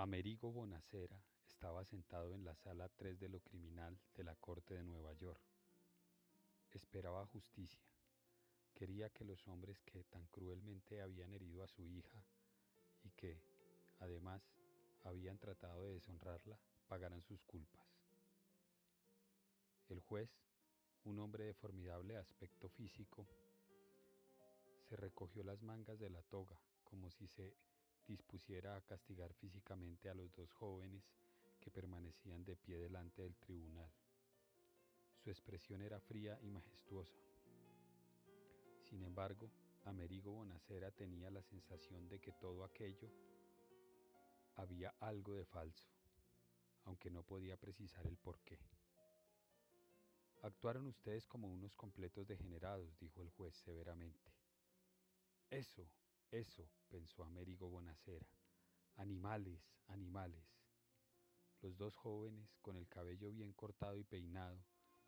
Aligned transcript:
Amerigo 0.00 0.50
Bonacera 0.50 1.22
estaba 1.46 1.84
sentado 1.84 2.34
en 2.34 2.42
la 2.42 2.54
sala 2.54 2.88
3 2.88 3.20
de 3.20 3.28
lo 3.28 3.40
criminal 3.40 4.00
de 4.14 4.24
la 4.24 4.34
Corte 4.34 4.72
de 4.72 4.82
Nueva 4.82 5.12
York. 5.12 5.42
Esperaba 6.70 7.26
justicia. 7.26 7.84
Quería 8.72 9.10
que 9.10 9.26
los 9.26 9.46
hombres 9.46 9.78
que 9.82 10.04
tan 10.04 10.26
cruelmente 10.28 11.02
habían 11.02 11.34
herido 11.34 11.62
a 11.62 11.68
su 11.68 11.86
hija 11.86 12.24
y 13.02 13.10
que, 13.10 13.42
además, 13.98 14.42
habían 15.04 15.36
tratado 15.36 15.84
de 15.84 15.92
deshonrarla, 15.92 16.58
pagaran 16.88 17.20
sus 17.20 17.42
culpas. 17.42 17.84
El 19.90 20.00
juez, 20.00 20.30
un 21.04 21.18
hombre 21.18 21.44
de 21.44 21.52
formidable 21.52 22.16
aspecto 22.16 22.70
físico, 22.70 23.26
se 24.88 24.96
recogió 24.96 25.44
las 25.44 25.60
mangas 25.60 25.98
de 25.98 26.08
la 26.08 26.22
toga 26.22 26.58
como 26.84 27.10
si 27.10 27.28
se 27.28 27.54
dispusiera 28.10 28.74
a 28.74 28.80
castigar 28.80 29.32
físicamente 29.34 30.08
a 30.08 30.14
los 30.14 30.34
dos 30.34 30.52
jóvenes 30.52 31.04
que 31.60 31.70
permanecían 31.70 32.44
de 32.44 32.56
pie 32.56 32.76
delante 32.76 33.22
del 33.22 33.36
tribunal. 33.36 33.88
Su 35.22 35.30
expresión 35.30 35.80
era 35.80 36.00
fría 36.00 36.36
y 36.42 36.50
majestuosa. 36.50 37.20
Sin 38.82 39.04
embargo, 39.04 39.48
Amerigo 39.84 40.32
Bonacera 40.32 40.90
tenía 40.90 41.30
la 41.30 41.42
sensación 41.42 42.08
de 42.08 42.20
que 42.20 42.32
todo 42.32 42.64
aquello 42.64 43.08
había 44.56 44.92
algo 44.98 45.34
de 45.34 45.44
falso, 45.44 45.88
aunque 46.84 47.10
no 47.10 47.22
podía 47.22 47.56
precisar 47.56 48.06
el 48.08 48.16
porqué. 48.16 48.58
Actuaron 50.42 50.86
ustedes 50.86 51.28
como 51.28 51.48
unos 51.48 51.76
completos 51.76 52.26
degenerados, 52.26 52.98
dijo 52.98 53.22
el 53.22 53.28
juez 53.30 53.54
severamente. 53.54 54.32
Eso, 55.50 55.86
eso, 56.32 56.68
pensó 56.88 57.24
Américo 57.24 57.68
Bonacera. 57.68 58.26
Animales, 58.96 59.60
animales. 59.88 60.44
Los 61.60 61.76
dos 61.76 61.96
jóvenes, 61.96 62.56
con 62.62 62.76
el 62.76 62.88
cabello 62.88 63.30
bien 63.30 63.52
cortado 63.52 63.96
y 63.96 64.04
peinado, 64.04 64.58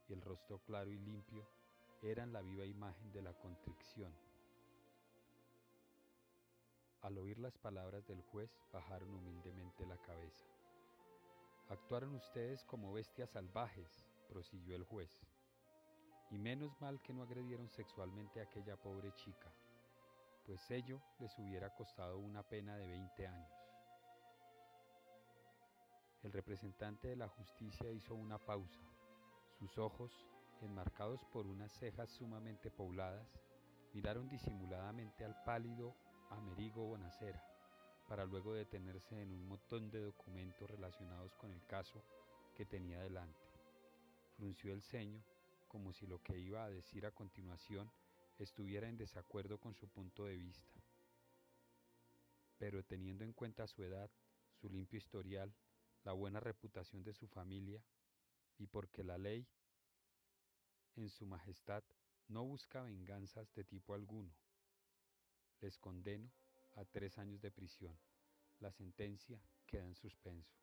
y 0.08 0.12
el 0.12 0.20
rostro 0.20 0.58
claro 0.60 0.90
y 0.90 0.98
limpio, 0.98 1.48
eran 2.02 2.32
la 2.32 2.42
viva 2.42 2.66
imagen 2.66 3.12
de 3.12 3.22
la 3.22 3.32
contrición. 3.34 4.12
Al 7.02 7.18
oír 7.18 7.38
las 7.38 7.56
palabras 7.56 8.06
del 8.06 8.20
juez, 8.22 8.50
bajaron 8.72 9.14
humildemente 9.14 9.86
la 9.86 9.96
cabeza. 9.98 10.44
Actuaron 11.68 12.14
ustedes 12.16 12.64
como 12.64 12.92
bestias 12.92 13.30
salvajes, 13.30 14.04
prosiguió 14.28 14.76
el 14.76 14.84
juez. 14.84 15.24
Y 16.30 16.38
menos 16.38 16.80
mal 16.80 17.00
que 17.02 17.12
no 17.12 17.22
agredieron 17.22 17.68
sexualmente 17.70 18.40
a 18.40 18.44
aquella 18.44 18.76
pobre 18.76 19.12
chica 19.14 19.52
pues 20.44 20.70
ello 20.70 21.00
les 21.18 21.38
hubiera 21.38 21.74
costado 21.74 22.18
una 22.18 22.42
pena 22.42 22.76
de 22.76 22.88
20 22.88 23.26
años. 23.26 23.52
El 26.22 26.32
representante 26.32 27.08
de 27.08 27.16
la 27.16 27.28
justicia 27.28 27.90
hizo 27.90 28.14
una 28.14 28.38
pausa. 28.38 28.80
Sus 29.58 29.76
ojos, 29.78 30.12
enmarcados 30.60 31.24
por 31.32 31.46
unas 31.46 31.72
cejas 31.72 32.10
sumamente 32.10 32.70
pobladas, 32.70 33.26
miraron 33.92 34.28
disimuladamente 34.28 35.24
al 35.24 35.42
pálido 35.44 35.94
Amerigo 36.30 36.86
Bonacera, 36.86 37.42
para 38.08 38.24
luego 38.24 38.54
detenerse 38.54 39.20
en 39.20 39.32
un 39.32 39.48
montón 39.48 39.90
de 39.90 40.00
documentos 40.00 40.70
relacionados 40.70 41.34
con 41.34 41.52
el 41.52 41.64
caso 41.66 42.02
que 42.56 42.66
tenía 42.66 43.00
delante. 43.00 43.40
Frunció 44.36 44.72
el 44.72 44.82
ceño, 44.82 45.22
como 45.68 45.92
si 45.92 46.06
lo 46.06 46.22
que 46.22 46.38
iba 46.38 46.64
a 46.64 46.70
decir 46.70 47.06
a 47.06 47.10
continuación 47.10 47.90
estuviera 48.38 48.88
en 48.88 48.96
desacuerdo 48.96 49.58
con 49.58 49.74
su 49.74 49.88
punto 49.88 50.24
de 50.24 50.36
vista. 50.36 50.80
Pero 52.58 52.84
teniendo 52.84 53.24
en 53.24 53.32
cuenta 53.32 53.66
su 53.66 53.82
edad, 53.82 54.10
su 54.60 54.68
limpio 54.68 54.98
historial, 54.98 55.52
la 56.04 56.12
buena 56.12 56.40
reputación 56.40 57.02
de 57.02 57.14
su 57.14 57.26
familia, 57.28 57.82
y 58.58 58.66
porque 58.66 59.02
la 59.02 59.18
ley, 59.18 59.46
en 60.96 61.10
su 61.10 61.26
majestad, 61.26 61.82
no 62.28 62.44
busca 62.44 62.82
venganzas 62.82 63.52
de 63.54 63.64
tipo 63.64 63.94
alguno, 63.94 64.32
les 65.60 65.78
condeno 65.78 66.30
a 66.74 66.84
tres 66.84 67.18
años 67.18 67.40
de 67.40 67.50
prisión. 67.50 67.98
La 68.60 68.70
sentencia 68.70 69.40
queda 69.66 69.84
en 69.84 69.94
suspenso. 69.94 70.61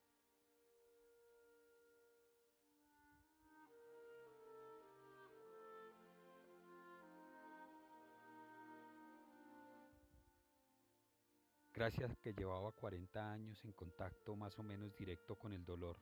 Gracias 11.80 12.12
a 12.12 12.16
que 12.16 12.34
llevaba 12.34 12.74
40 12.74 13.32
años 13.32 13.64
en 13.64 13.72
contacto 13.72 14.36
más 14.36 14.60
o 14.60 14.64
menos 14.64 14.94
directo 14.98 15.38
con 15.38 15.54
el 15.54 15.64
dolor, 15.64 15.98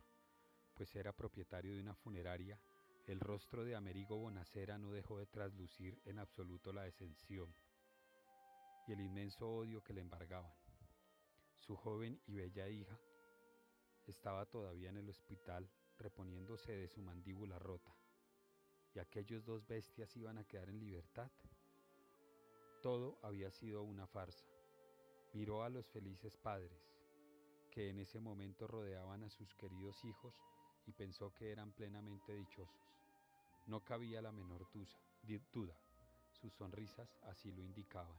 pues 0.74 0.96
era 0.96 1.14
propietario 1.16 1.76
de 1.76 1.82
una 1.82 1.94
funeraria, 1.94 2.60
el 3.06 3.20
rostro 3.20 3.64
de 3.64 3.76
Amerigo 3.76 4.18
Bonacera 4.18 4.80
no 4.80 4.92
dejó 4.92 5.20
de 5.20 5.28
traslucir 5.28 6.02
en 6.06 6.18
absoluto 6.18 6.74
la 6.74 6.82
descensión 6.82 7.54
y 8.88 8.94
el 8.94 9.02
inmenso 9.02 9.48
odio 9.48 9.84
que 9.84 9.94
le 9.94 10.02
embargaban. 10.02 10.52
Su 11.54 11.76
joven 11.76 12.20
y 12.26 12.34
bella 12.34 12.68
hija 12.68 13.00
estaba 14.08 14.48
todavía 14.48 14.90
en 14.90 14.98
el 14.98 15.08
hospital 15.08 15.70
reponiéndose 16.00 16.72
de 16.72 16.88
su 16.88 17.04
mandíbula 17.04 17.60
rota, 17.60 17.96
y 18.96 19.00
aquellos 19.00 19.46
dos 19.46 19.68
bestias 19.68 20.18
iban 20.18 20.40
a 20.40 20.44
quedar 20.44 20.70
en 20.70 20.80
libertad. 20.80 21.30
Todo 22.82 23.20
había 23.22 23.52
sido 23.52 23.84
una 23.84 24.08
farsa 24.08 24.57
Miró 25.38 25.62
a 25.62 25.70
los 25.70 25.86
felices 25.86 26.36
padres, 26.36 26.82
que 27.70 27.92
en 27.92 28.00
ese 28.00 28.20
momento 28.20 28.66
rodeaban 28.66 29.22
a 29.22 29.30
sus 29.30 29.54
queridos 29.54 30.04
hijos 30.04 30.34
y 30.88 30.92
pensó 30.92 31.32
que 31.36 31.52
eran 31.52 31.72
plenamente 31.74 32.34
dichosos. 32.34 32.92
No 33.68 33.82
cabía 33.82 34.20
la 34.20 34.32
menor 34.32 34.66
duda, 35.54 35.78
sus 36.32 36.52
sonrisas 36.56 37.20
así 37.22 37.52
lo 37.52 37.62
indicaban. 37.62 38.18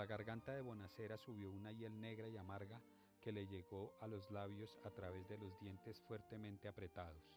La 0.00 0.06
garganta 0.06 0.54
de 0.54 0.62
Bonacera 0.62 1.18
subió 1.18 1.50
una 1.50 1.72
hiel 1.72 2.00
negra 2.00 2.26
y 2.26 2.34
amarga 2.38 2.80
que 3.20 3.32
le 3.32 3.46
llegó 3.46 3.92
a 4.00 4.06
los 4.06 4.30
labios 4.30 4.78
a 4.82 4.90
través 4.90 5.28
de 5.28 5.36
los 5.36 5.60
dientes 5.60 6.00
fuertemente 6.00 6.68
apretados. 6.68 7.36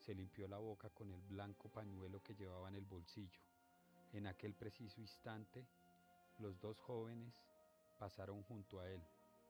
Se 0.00 0.12
limpió 0.12 0.48
la 0.48 0.58
boca 0.58 0.90
con 0.90 1.12
el 1.12 1.22
blanco 1.22 1.68
pañuelo 1.68 2.20
que 2.20 2.34
llevaba 2.34 2.68
en 2.70 2.74
el 2.74 2.86
bolsillo. 2.86 3.40
En 4.12 4.26
aquel 4.26 4.52
preciso 4.52 5.00
instante, 5.00 5.64
los 6.40 6.60
dos 6.60 6.80
jóvenes 6.80 7.32
pasaron 8.00 8.42
junto 8.42 8.80
a 8.80 8.90
él, 8.90 9.00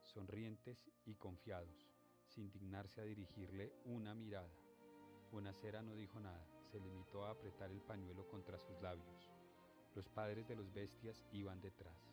sonrientes 0.02 0.90
y 1.06 1.14
confiados, 1.14 1.88
sin 2.26 2.50
dignarse 2.50 3.00
a 3.00 3.04
dirigirle 3.04 3.72
una 3.86 4.14
mirada. 4.14 4.52
Bonacera 5.30 5.80
no 5.80 5.94
dijo 5.94 6.20
nada, 6.20 6.46
se 6.70 6.78
limitó 6.78 7.24
a 7.24 7.30
apretar 7.30 7.70
el 7.70 7.80
pañuelo 7.80 8.28
contra 8.28 8.58
sus 8.58 8.78
labios. 8.82 9.32
Los 9.94 10.06
padres 10.10 10.46
de 10.46 10.56
los 10.56 10.70
bestias 10.70 11.24
iban 11.32 11.62
detrás. 11.62 12.11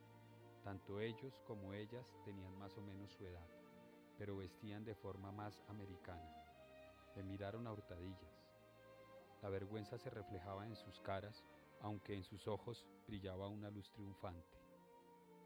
Tanto 0.64 1.00
ellos 1.00 1.42
como 1.48 1.74
ellas 1.74 2.14
tenían 2.26 2.58
más 2.58 2.78
o 2.78 2.82
menos 2.82 3.12
su 3.12 3.26
edad, 3.26 3.48
pero 4.18 4.38
vestían 4.38 4.84
de 4.84 4.96
forma 4.96 5.32
más 5.32 5.64
americana. 5.68 6.34
Le 7.16 7.24
miraron 7.24 7.66
a 7.66 7.74
hurtadillas. 7.74 8.46
La 9.42 9.50
vergüenza 9.50 9.98
se 9.98 10.10
reflejaba 10.10 10.66
en 10.66 10.76
sus 10.76 11.00
caras, 11.00 11.44
aunque 11.82 12.14
en 12.14 12.24
sus 12.24 12.48
ojos 12.48 12.86
brillaba 13.08 13.48
una 13.48 13.70
luz 13.70 13.90
triunfante. 13.92 14.58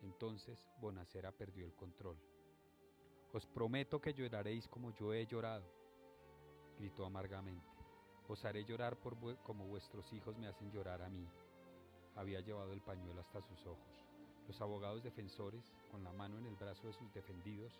Entonces 0.02 0.68
Bonacera 0.80 1.32
perdió 1.32 1.66
el 1.66 1.76
control. 1.76 2.18
Os 3.32 3.46
prometo 3.48 4.02
que 4.02 4.14
lloraréis 4.14 4.68
como 4.68 4.92
yo 4.92 5.14
he 5.14 5.26
llorado, 5.26 5.66
gritó 6.78 7.06
amargamente. 7.06 7.68
Os 8.28 8.44
haré 8.46 8.66
llorar 8.66 8.98
por 8.98 9.16
como 9.44 9.68
vuestros 9.68 10.12
hijos 10.14 10.38
me 10.38 10.48
hacen 10.48 10.72
llorar 10.72 11.02
a 11.02 11.10
mí. 11.10 11.28
Había 12.16 12.42
llevado 12.42 12.74
el 12.74 12.82
pañuelo 12.82 13.22
hasta 13.22 13.42
sus 13.42 13.66
ojos. 13.66 14.13
Los 14.48 14.60
abogados 14.60 15.04
defensores, 15.04 15.64
con 15.90 16.04
la 16.04 16.12
mano 16.12 16.38
en 16.38 16.46
el 16.46 16.56
brazo 16.56 16.88
de 16.88 16.94
sus 16.94 17.14
defendidos, 17.14 17.80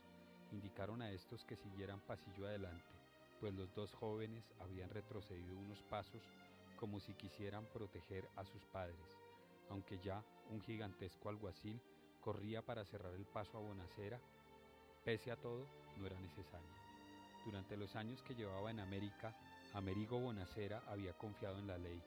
indicaron 0.52 1.02
a 1.02 1.12
estos 1.12 1.44
que 1.44 1.58
siguieran 1.58 2.00
pasillo 2.00 2.46
adelante, 2.46 2.94
pues 3.42 3.54
los 3.54 3.74
dos 3.76 3.94
jóvenes 3.94 4.46
habían 4.62 4.90
retrocedido 4.90 5.58
unos 5.58 5.82
pasos 5.84 6.22
como 6.78 7.02
si 7.02 7.14
quisieran 7.16 7.66
proteger 7.74 8.30
a 8.38 8.46
sus 8.46 8.64
padres, 8.66 9.18
aunque 9.70 10.00
ya 10.00 10.24
un 10.52 10.62
gigantesco 10.62 11.30
alguacil 11.30 11.82
corría 12.22 12.62
para 12.62 12.86
cerrar 12.86 13.14
el 13.14 13.26
paso 13.26 13.58
a 13.58 13.62
Bonacera, 13.62 14.20
pese 15.04 15.32
a 15.32 15.36
todo 15.36 15.68
no 15.98 16.06
era 16.06 16.18
necesario. 16.20 16.84
Durante 17.46 17.76
los 17.76 17.96
años 17.98 18.24
que 18.24 18.36
llevaba 18.36 18.72
en 18.72 18.80
América, 18.80 19.36
Amerigo 19.74 20.18
Bonacera 20.18 20.82
había 20.88 21.12
confiado 21.14 21.60
en 21.60 21.68
la 21.68 21.78
ley 21.78 22.02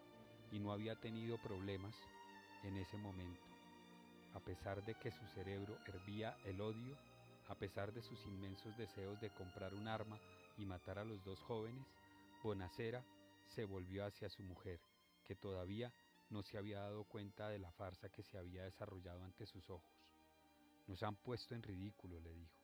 y 0.50 0.58
no 0.58 0.72
había 0.72 0.96
tenido 0.96 1.36
problemas 1.36 1.94
en 2.62 2.78
ese 2.78 2.96
momento 2.96 3.55
a 4.36 4.40
pesar 4.40 4.84
de 4.84 4.94
que 4.94 5.10
su 5.10 5.26
cerebro 5.28 5.78
hervía 5.86 6.36
el 6.44 6.60
odio, 6.60 6.94
a 7.48 7.54
pesar 7.54 7.90
de 7.90 8.02
sus 8.02 8.22
inmensos 8.26 8.76
deseos 8.76 9.18
de 9.18 9.30
comprar 9.30 9.72
un 9.72 9.88
arma 9.88 10.20
y 10.58 10.66
matar 10.66 10.98
a 10.98 11.04
los 11.04 11.24
dos 11.24 11.40
jóvenes, 11.40 11.86
Bonacera 12.42 13.02
se 13.48 13.64
volvió 13.64 14.04
hacia 14.04 14.28
su 14.28 14.42
mujer, 14.42 14.78
que 15.24 15.34
todavía 15.34 15.90
no 16.28 16.42
se 16.42 16.58
había 16.58 16.80
dado 16.80 17.04
cuenta 17.04 17.48
de 17.48 17.58
la 17.58 17.72
farsa 17.72 18.10
que 18.10 18.22
se 18.22 18.36
había 18.36 18.64
desarrollado 18.64 19.24
ante 19.24 19.46
sus 19.46 19.70
ojos. 19.70 19.90
Nos 20.86 21.02
han 21.02 21.16
puesto 21.16 21.54
en 21.54 21.62
ridículo, 21.62 22.20
le 22.20 22.34
dijo. 22.34 22.60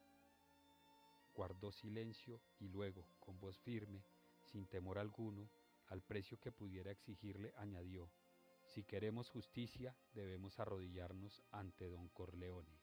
Guardó 1.35 1.73
silencio 1.73 2.43
y 2.61 2.69
luego, 2.69 3.07
con 3.19 3.41
voz 3.41 3.59
firme, 3.61 4.05
sin 4.45 4.67
temor 4.67 4.99
alguno, 4.99 5.49
al 5.89 6.03
precio 6.03 6.39
que 6.39 6.53
pudiera 6.53 6.91
exigirle, 6.91 7.55
añadió, 7.57 8.11
si 8.73 8.85
queremos 8.85 9.29
justicia, 9.29 9.95
debemos 10.15 10.59
arrodillarnos 10.59 11.43
ante 11.51 11.91
don 11.91 12.09
Corleone. 12.09 12.81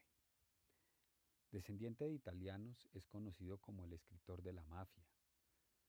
Descendiente 1.51 2.03
de 2.03 2.11
italianos, 2.11 2.89
es 2.91 3.07
conocido 3.07 3.59
como 3.59 3.85
el 3.85 3.93
escritor 3.93 4.43
de 4.43 4.51
la 4.51 4.65
mafia, 4.65 5.07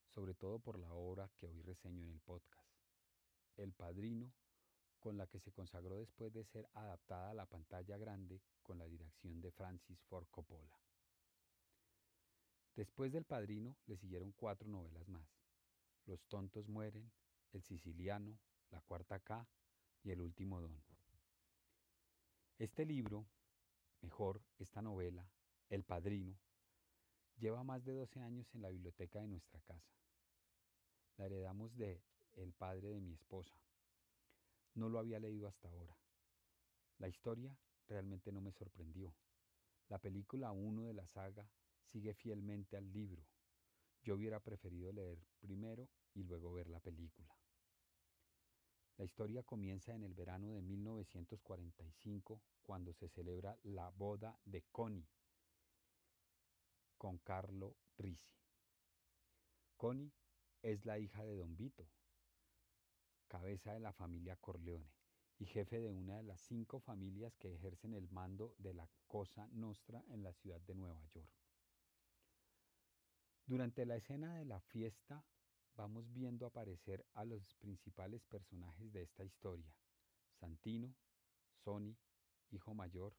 sobre 0.07 0.35
todo 0.35 0.61
por 0.61 0.79
la 0.79 0.93
obra 0.93 1.29
que 1.37 1.49
hoy 1.49 1.61
reseño 1.63 2.05
en 2.05 2.11
el 2.11 2.21
podcast, 2.21 2.71
El 3.57 3.73
Padrino, 3.73 4.33
con 5.05 5.19
la 5.19 5.27
que 5.27 5.39
se 5.39 5.53
consagró 5.53 5.99
después 5.99 6.33
de 6.33 6.47
ser 6.47 6.67
adaptada 6.73 7.29
a 7.29 7.35
la 7.35 7.45
pantalla 7.45 7.99
grande 7.99 8.41
con 8.63 8.79
la 8.79 8.87
dirección 8.87 9.39
de 9.43 9.53
Francis 9.53 10.03
Ford 10.05 10.27
Coppola. 10.31 10.81
Después 12.75 13.13
del 13.13 13.27
Padrino 13.27 13.77
le 13.85 13.99
siguieron 13.99 14.33
cuatro 14.33 14.67
novelas 14.67 15.07
más, 15.07 15.29
Los 16.07 16.25
tontos 16.25 16.69
mueren, 16.69 17.13
El 17.53 17.63
siciliano, 17.63 18.39
La 18.71 18.81
cuarta 18.81 19.21
K 19.21 19.47
y 20.05 20.11
El 20.11 20.23
último 20.23 20.59
don. 20.63 20.83
Este 22.59 22.87
libro, 22.87 23.27
mejor, 24.01 24.41
esta 24.59 24.81
novela, 24.81 25.29
El 25.69 25.85
Padrino, 25.85 26.35
lleva 27.37 27.63
más 27.63 27.85
de 27.85 27.93
12 27.93 28.21
años 28.21 28.47
en 28.55 28.63
la 28.63 28.71
biblioteca 28.71 29.21
de 29.21 29.29
nuestra 29.29 29.61
casa. 29.61 29.93
La 31.19 31.27
heredamos 31.27 31.77
de 31.77 32.01
el 32.37 32.55
padre 32.55 32.89
de 32.89 33.03
mi 33.03 33.13
esposa, 33.13 33.55
no 34.75 34.89
lo 34.89 34.99
había 34.99 35.21
leído 35.21 35.49
hasta 35.49 35.69
ahora. 35.69 35.97
La 36.99 37.09
historia 37.09 37.57
realmente 37.87 38.33
no 38.33 38.41
me 38.41 38.53
sorprendió. 38.53 39.15
La 39.89 39.99
película 39.99 40.53
1 40.53 40.85
de 40.85 40.95
la 40.95 41.07
saga 41.07 41.49
sigue 41.85 42.15
fielmente 42.15 42.77
al 42.77 42.93
libro. 42.93 43.25
Yo 44.03 44.17
hubiera 44.17 44.41
preferido 44.41 44.93
leer 44.93 45.19
primero 45.41 45.89
y 46.15 46.25
luego 46.25 46.53
ver 46.53 46.69
la 46.69 46.81
película. 46.81 47.35
La 48.97 49.05
historia 49.05 49.43
comienza 49.43 49.95
en 49.95 50.05
el 50.05 50.15
verano 50.15 50.53
de 50.53 50.63
1945 50.63 52.43
cuando 52.63 52.93
se 52.95 53.09
celebra 53.09 53.59
la 53.65 53.91
boda 53.91 54.39
de 54.45 54.63
Connie 54.71 55.09
con 56.97 57.19
Carlo 57.19 57.77
Risi. 57.99 58.33
Connie 59.77 60.13
es 60.63 60.87
la 60.87 60.99
hija 60.99 61.25
de 61.25 61.35
Don 61.35 61.57
Vito, 61.57 61.89
cabeza 63.35 63.73
de 63.73 63.81
la 63.81 63.93
familia 63.93 64.37
Corleone 64.37 64.93
y 65.41 65.47
jefe 65.47 65.81
de 65.81 65.91
una 65.91 66.19
de 66.19 66.23
las 66.23 66.41
cinco 66.41 66.79
familias 66.79 67.37
que 67.37 67.53
ejercen 67.53 67.93
el 67.93 68.09
mando 68.11 68.55
de 68.59 68.75
la 68.75 68.89
Cosa 69.09 69.49
Nostra 69.51 70.05
en 70.11 70.23
la 70.23 70.33
ciudad 70.35 70.61
de 70.61 70.77
Nueva 70.77 71.05
York. 71.07 71.29
Durante 73.45 73.87
la 73.87 73.97
escena 73.97 74.37
de 74.37 74.45
la 74.45 74.61
fiesta 74.61 75.25
vamos 75.75 76.13
viendo 76.13 76.47
aparecer 76.47 77.05
a 77.15 77.25
los 77.25 77.57
principales 77.57 78.23
personajes 78.23 78.93
de 78.93 79.03
esta 79.03 79.25
historia. 79.25 79.75
Santino, 80.39 80.95
Sonny, 81.65 81.99
hijo 82.53 82.73
mayor, 82.73 83.17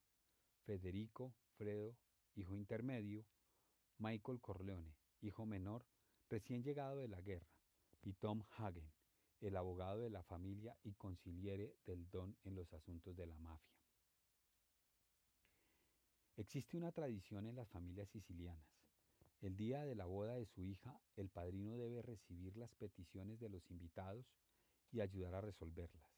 Federico, 0.63 1.33
Fredo, 1.57 1.97
hijo 2.35 2.55
intermedio, 2.55 3.25
Michael 3.97 4.39
Corleone, 4.39 4.95
hijo 5.19 5.45
menor, 5.45 5.85
recién 6.29 6.63
llegado 6.63 6.99
de 6.99 7.09
la 7.09 7.19
guerra, 7.19 7.51
y 8.01 8.13
Tom 8.13 8.45
Hagen, 8.57 8.89
el 9.41 9.55
abogado 9.55 10.01
de 10.01 10.09
la 10.09 10.23
familia 10.23 10.77
y 10.83 10.93
conciliere 10.93 11.75
del 11.85 12.09
don 12.09 12.35
en 12.43 12.55
los 12.55 12.73
asuntos 12.73 13.15
de 13.15 13.25
la 13.25 13.37
mafia. 13.37 13.75
Existe 16.37 16.75
una 16.75 16.91
tradición 16.91 17.47
en 17.47 17.55
las 17.55 17.69
familias 17.69 18.09
sicilianas. 18.09 18.67
El 19.41 19.55
día 19.55 19.85
de 19.85 19.95
la 19.95 20.05
boda 20.05 20.35
de 20.35 20.45
su 20.45 20.65
hija, 20.65 20.99
el 21.15 21.29
padrino 21.29 21.77
debe 21.77 22.01
recibir 22.01 22.57
las 22.57 22.73
peticiones 22.73 23.39
de 23.39 23.49
los 23.49 23.69
invitados 23.69 24.25
y 24.91 25.01
ayudar 25.01 25.35
a 25.35 25.41
resolverlas. 25.41 26.11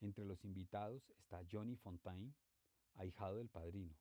Entre 0.00 0.24
los 0.24 0.44
invitados 0.44 1.10
está 1.18 1.40
Johnny 1.50 1.76
Fontaine, 1.76 2.34
ahijado 2.94 3.36
del 3.36 3.48
padrino, 3.48 3.96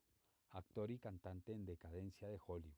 actor 0.50 0.92
y 0.92 0.98
cantante 0.98 1.54
en 1.54 1.66
decadencia 1.66 2.28
de 2.28 2.40
Hollywood. 2.46 2.76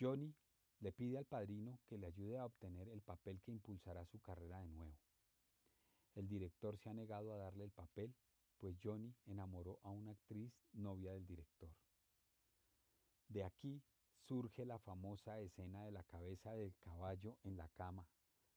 Johnny 0.00 0.34
le 0.82 0.90
pide 0.90 1.16
al 1.16 1.24
padrino 1.24 1.78
que 1.86 1.96
le 1.96 2.08
ayude 2.08 2.38
a 2.38 2.44
obtener 2.44 2.88
el 2.88 3.02
papel 3.02 3.40
que 3.40 3.52
impulsará 3.52 4.04
su 4.04 4.18
carrera 4.20 4.58
de 4.58 4.68
nuevo. 4.68 4.98
El 6.16 6.28
director 6.28 6.76
se 6.76 6.90
ha 6.90 6.92
negado 6.92 7.32
a 7.32 7.38
darle 7.38 7.62
el 7.64 7.70
papel, 7.70 8.12
pues 8.58 8.76
Johnny 8.82 9.14
enamoró 9.26 9.78
a 9.84 9.90
una 9.90 10.10
actriz 10.10 10.52
novia 10.72 11.12
del 11.12 11.24
director. 11.24 11.70
De 13.28 13.44
aquí 13.44 13.80
surge 14.26 14.64
la 14.64 14.80
famosa 14.80 15.38
escena 15.40 15.84
de 15.84 15.92
la 15.92 16.02
cabeza 16.02 16.56
del 16.56 16.74
caballo 16.80 17.38
en 17.44 17.56
la 17.56 17.68
cama 17.68 18.04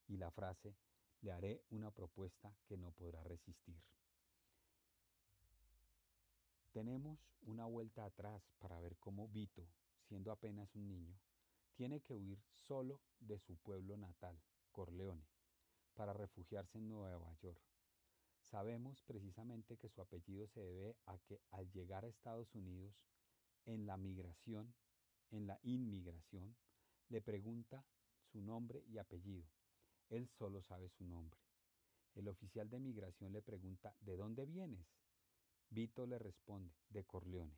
y 0.08 0.18
la 0.18 0.32
frase, 0.32 0.76
le 1.22 1.32
haré 1.32 1.64
una 1.70 1.92
propuesta 1.92 2.52
que 2.66 2.76
no 2.76 2.92
podrá 2.92 3.24
resistir. 3.24 3.80
Tenemos 6.72 7.20
una 7.44 7.66
vuelta 7.66 8.04
atrás 8.04 8.42
para 8.60 8.80
ver 8.80 8.98
cómo 8.98 9.28
Vito, 9.28 9.68
siendo 10.08 10.32
apenas 10.32 10.76
un 10.76 10.88
niño, 10.88 11.16
tiene 11.76 12.02
que 12.02 12.14
huir 12.14 12.42
solo 12.68 13.02
de 13.20 13.38
su 13.40 13.58
pueblo 13.58 13.98
natal, 13.98 14.40
Corleone, 14.72 15.26
para 15.94 16.14
refugiarse 16.14 16.78
en 16.78 16.88
Nueva 16.88 17.34
York. 17.42 17.62
Sabemos 18.50 19.02
precisamente 19.04 19.78
que 19.78 19.90
su 19.90 20.02
apellido 20.02 20.48
se 20.48 20.62
debe 20.62 20.96
a 21.06 21.18
que 21.20 21.42
al 21.52 21.70
llegar 21.72 22.06
a 22.06 22.08
Estados 22.08 22.54
Unidos, 22.56 22.96
en 23.66 23.86
la 23.86 23.98
migración, 23.98 24.74
en 25.32 25.48
la 25.48 25.60
inmigración, 25.64 26.56
le 27.10 27.22
pregunta 27.22 27.84
su 28.32 28.42
nombre 28.42 28.84
y 28.88 28.98
apellido. 28.98 29.48
Él 30.10 30.28
solo 30.28 30.62
sabe 30.62 30.90
su 30.90 31.04
nombre. 31.04 31.40
El 32.14 32.28
oficial 32.28 32.70
de 32.70 32.80
migración 32.80 33.34
le 33.34 33.42
pregunta, 33.42 33.96
¿de 34.02 34.16
dónde 34.16 34.46
vienes? 34.46 34.88
Vito 35.70 36.06
le 36.06 36.20
responde, 36.20 36.74
de 36.90 37.04
Corleone. 37.04 37.58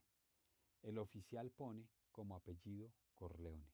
El 0.81 0.97
oficial 0.97 1.51
pone 1.51 1.87
como 2.11 2.35
apellido 2.35 2.91
Corleone. 3.13 3.67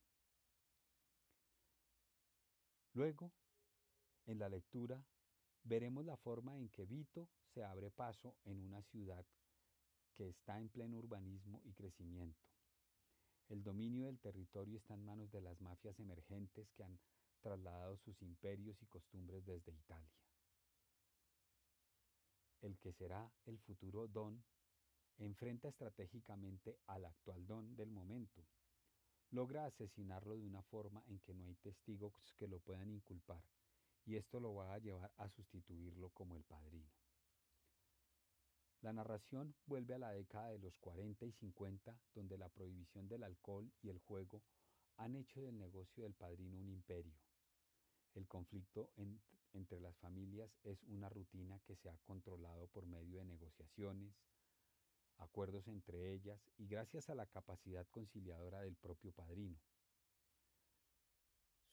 Luego, 2.94 3.32
en 4.26 4.40
la 4.40 4.50
lectura, 4.50 5.04
veremos 5.64 6.06
la 6.06 6.18
forma 6.18 6.58
en 6.58 6.70
que 6.70 6.86
Vito 6.86 7.30
se 7.54 7.64
abre 7.64 7.90
paso 7.90 8.36
en 8.46 8.60
una 8.60 8.82
ciudad 8.84 9.26
que 10.14 10.30
está 10.30 10.60
en 10.60 10.70
pleno 10.70 10.98
urbanismo 10.98 11.62
y 11.66 11.74
crecimiento. 11.74 12.44
El 13.50 13.64
dominio 13.64 14.06
del 14.06 14.20
territorio 14.20 14.78
está 14.78 14.94
en 14.94 15.06
manos 15.06 15.32
de 15.32 15.42
las 15.42 15.60
mafias 15.60 16.00
emergentes 16.00 16.72
que 16.72 16.84
han 16.84 17.00
trasladado 17.42 17.98
sus 17.98 18.22
imperios 18.22 18.82
y 18.82 18.86
costumbres 18.86 19.44
desde 19.46 19.74
Italia. 19.74 20.14
El 22.62 22.78
que 22.78 22.94
será 22.94 23.30
el 23.46 23.60
futuro 23.60 24.08
don 24.08 24.44
enfrenta 25.18 25.68
estratégicamente 25.68 26.80
al 26.88 27.06
actual 27.06 27.46
don 27.46 27.76
del 27.76 27.92
momento, 27.92 28.46
logra 29.34 29.66
asesinarlo 29.66 30.36
de 30.38 30.46
una 30.46 30.62
forma 30.62 31.04
en 31.08 31.20
que 31.20 31.34
no 31.34 31.46
hay 31.46 31.56
testigos 31.56 32.14
que 32.38 32.48
lo 32.48 32.60
puedan 32.60 32.92
inculpar, 32.92 33.44
y 34.06 34.16
esto 34.16 34.40
lo 34.40 34.54
va 34.54 34.74
a 34.74 34.78
llevar 34.78 35.12
a 35.18 35.28
sustituirlo 35.28 36.12
como 36.12 36.38
el 36.38 36.44
padrino. 36.44 36.92
La 38.82 38.94
narración 38.94 39.56
vuelve 39.66 39.96
a 39.96 39.98
la 39.98 40.12
década 40.12 40.52
de 40.52 40.60
los 40.60 40.78
40 40.78 41.26
y 41.26 41.32
50, 41.32 41.98
donde 42.14 42.38
la 42.38 42.50
prohibición 42.50 43.08
del 43.08 43.24
alcohol 43.24 43.72
y 43.82 43.90
el 43.90 43.98
juego 43.98 44.44
han 44.98 45.16
hecho 45.16 45.42
del 45.42 45.58
negocio 45.58 46.04
del 46.04 46.14
padrino 46.14 46.60
un 46.60 46.70
imperio. 46.70 47.16
El 48.14 48.28
conflicto 48.28 48.92
entre 49.54 49.80
las 49.80 49.98
familias 49.98 50.52
es 50.64 50.84
una 50.84 51.10
rutina 51.10 51.60
que 51.66 51.76
se 51.76 51.90
ha 51.90 51.98
controlado 52.04 52.68
por 52.68 52.86
medio 52.86 53.18
de 53.18 53.26
negociaciones, 53.26 54.14
acuerdos 55.18 55.68
entre 55.68 56.14
ellas 56.14 56.40
y 56.58 56.68
gracias 56.68 57.10
a 57.10 57.16
la 57.16 57.26
capacidad 57.26 57.88
conciliadora 57.88 58.62
del 58.62 58.76
propio 58.76 59.12
padrino. 59.12 59.60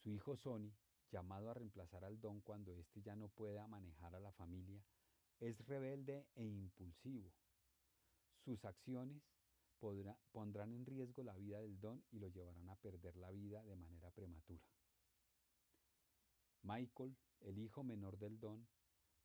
Su 0.02 0.10
hijo 0.10 0.36
Sonny, 0.36 0.74
llamado 1.10 1.50
a 1.50 1.54
reemplazar 1.54 2.04
al 2.04 2.20
don 2.20 2.40
cuando 2.40 2.74
éste 2.74 3.02
ya 3.02 3.16
no 3.16 3.28
pueda 3.28 3.66
manejar 3.66 4.14
a 4.14 4.20
la 4.20 4.32
familia, 4.32 4.82
es 5.40 5.66
rebelde 5.66 6.26
e 6.34 6.44
impulsivo. 6.44 7.32
Sus 8.44 8.64
acciones 8.64 9.22
pondrán 10.32 10.72
en 10.72 10.86
riesgo 10.86 11.22
la 11.22 11.34
vida 11.34 11.60
del 11.60 11.80
don 11.80 12.04
y 12.10 12.18
lo 12.18 12.28
llevarán 12.28 12.68
a 12.68 12.76
perder 12.76 13.16
la 13.16 13.30
vida 13.30 13.62
de 13.64 13.76
manera 13.76 14.10
prematura. 14.10 14.64
Michael, 16.62 17.16
el 17.40 17.58
hijo 17.58 17.82
menor 17.82 18.18
del 18.18 18.38
don, 18.38 18.68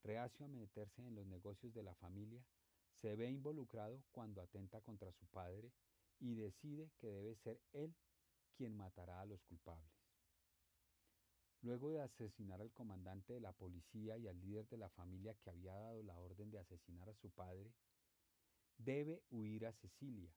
reacio 0.04 0.46
a 0.46 0.50
meterse 0.50 1.06
en 1.06 1.16
los 1.16 1.26
negocios 1.26 1.74
de 1.74 1.84
la 1.84 1.94
familia, 1.96 2.42
se 3.02 3.16
ve 3.16 3.30
involucrado 3.30 4.04
cuando 4.12 4.42
atenta 4.42 4.82
contra 4.82 5.12
su 5.12 5.26
padre 5.28 5.72
y 6.20 6.36
decide 6.36 6.90
que 6.98 7.08
debe 7.08 7.36
ser 7.36 7.60
él 7.74 7.94
quien 8.56 8.76
matará 8.76 9.22
a 9.22 9.26
los 9.26 9.42
culpables. 9.44 9.92
Luego 11.62 11.92
de 11.92 12.02
asesinar 12.02 12.62
al 12.62 12.72
comandante 12.72 13.34
de 13.34 13.40
la 13.40 13.52
policía 13.52 14.18
y 14.18 14.28
al 14.28 14.40
líder 14.40 14.68
de 14.70 14.78
la 14.78 14.90
familia 14.90 15.34
que 15.36 15.50
había 15.50 15.74
dado 15.74 16.04
la 16.04 16.18
orden 16.18 16.52
de 16.52 16.60
asesinar 16.60 17.10
a 17.10 17.16
su 17.16 17.30
padre, 17.32 17.74
debe 18.78 19.24
huir 19.32 19.66
a 19.66 19.74
Sicilia 19.74 20.32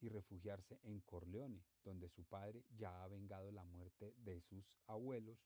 y 0.00 0.08
refugiarse 0.08 0.78
en 0.84 1.00
Corleone, 1.00 1.64
donde 1.84 2.08
su 2.08 2.24
padre 2.24 2.64
ya 2.76 3.02
ha 3.02 3.08
vengado 3.08 3.50
la 3.50 3.64
muerte 3.64 4.14
de 4.18 4.40
sus 4.42 4.64
abuelos 4.86 5.38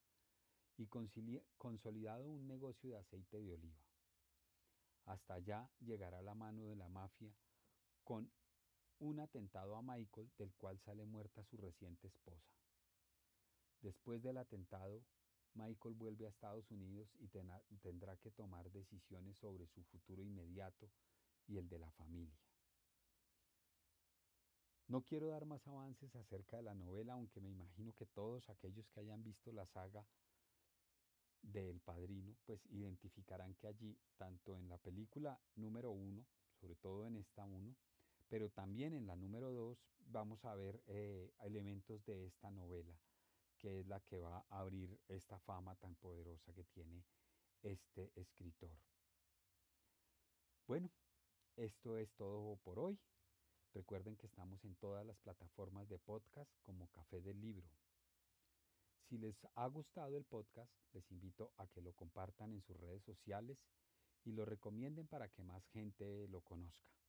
y 0.77 0.87
consolidado 0.87 2.29
un 2.29 2.47
negocio 2.47 2.91
de 2.91 2.99
aceite 2.99 3.41
de 3.41 3.53
oliva. 3.53 3.92
Hasta 5.05 5.35
allá 5.35 5.69
llegará 5.81 6.23
la 6.23 6.35
mano 6.35 6.67
de 6.67 6.77
la 6.77 6.89
mafia 6.89 7.33
con 8.05 8.31
un 8.99 9.21
atentado 9.21 9.77
a 9.77 9.83
Michael 9.83 10.31
del 10.39 10.53
cual 10.55 10.79
sale 10.81 11.05
muerta 11.05 11.43
su 11.45 11.57
reciente 11.57 12.07
esposa. 12.07 12.53
Después 13.81 14.23
del 14.23 14.39
atentado, 14.39 15.03
Michael 15.55 15.95
vuelve 15.95 16.27
a 16.27 16.31
Estados 16.31 16.71
Unidos 16.71 17.09
y 17.19 17.29
tendrá 17.29 18.17
que 18.17 18.31
tomar 18.31 18.71
decisiones 18.71 19.37
sobre 19.39 19.67
su 19.67 19.83
futuro 19.85 20.23
inmediato 20.23 20.89
y 21.49 21.59
el 21.59 21.69
de 21.69 21.79
la 21.79 21.91
familia. 21.91 22.39
No 24.87 25.03
quiero 25.03 25.29
dar 25.29 25.47
más 25.47 25.67
avances 25.67 26.15
acerca 26.15 26.57
de 26.57 26.63
la 26.63 26.75
novela, 26.75 27.15
aunque 27.15 27.41
me 27.41 27.51
imagino 27.51 27.93
que 27.95 28.07
todos 28.07 28.49
aquellos 28.49 28.89
que 28.91 29.01
hayan 29.01 29.23
visto 29.23 29.53
la 29.53 29.67
saga 29.67 30.05
del 31.43 31.81
Padrino, 31.81 32.35
pues 32.47 32.65
identificarán 32.67 33.55
que 33.55 33.67
allí, 33.67 33.99
tanto 34.17 34.57
en 34.57 34.69
la 34.69 34.79
película 34.79 35.39
número 35.57 35.91
uno, 35.91 36.25
sobre 36.61 36.77
todo 36.77 37.07
en 37.07 37.17
esta 37.17 37.45
uno, 37.45 37.75
pero 38.29 38.49
también 38.51 38.95
en 38.95 39.07
la 39.07 39.17
número 39.17 39.53
dos, 39.53 39.79
vamos 39.99 40.45
a 40.45 40.55
ver 40.55 40.83
eh, 40.87 41.33
elementos 41.41 42.05
de 42.07 42.27
esta 42.27 42.51
novela, 42.51 42.97
que 43.59 43.81
es 43.81 43.87
la 43.87 44.01
que 44.01 44.19
va 44.19 44.47
a 44.49 44.59
abrir 44.61 44.99
esta 45.09 45.39
fama 45.41 45.75
tan 45.77 45.95
poderosa 45.97 46.53
que 46.55 46.65
tiene 46.65 47.05
este 47.63 48.11
escritor. 48.15 48.71
Bueno, 50.67 50.91
esto 51.57 51.99
es 51.99 52.13
todo 52.15 52.57
por 52.57 52.79
hoy. 52.79 52.99
Recuerden 53.75 54.17
que 54.17 54.27
estamos 54.27 54.65
en 54.65 54.75
todas 54.77 55.05
las 55.05 55.19
plataformas 55.19 55.89
de 55.89 55.99
podcast 55.99 56.51
como 56.63 56.89
Café 56.89 57.21
del 57.21 57.41
Libro. 57.41 57.69
Si 59.09 59.19
les 59.19 59.47
ha 59.55 59.67
gustado 59.67 60.17
el 60.17 60.25
podcast, 60.25 60.73
les 60.93 61.11
invito 61.11 61.53
a 61.59 61.67
que 61.67 61.81
lo 61.83 61.93
compartan 61.93 62.53
en 62.53 62.63
sus 62.63 62.77
redes 62.77 63.03
sociales 63.03 63.59
y 64.25 64.33
lo 64.33 64.45
recomienden 64.45 65.07
para 65.07 65.29
que 65.29 65.43
más 65.43 65.67
gente 65.69 66.29
lo 66.29 66.41
conozca. 66.41 67.02